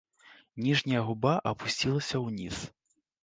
[0.67, 2.57] Ніжняя губа апусцілася ўніз.